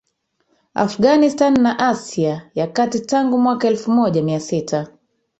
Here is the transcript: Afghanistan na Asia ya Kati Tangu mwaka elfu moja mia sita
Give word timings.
Afghanistan 0.75 1.53
na 1.61 1.77
Asia 1.79 2.51
ya 2.55 2.67
Kati 2.67 2.99
Tangu 2.99 3.37
mwaka 3.39 3.67
elfu 3.67 3.91
moja 3.91 4.23
mia 4.23 4.39
sita 4.39 4.87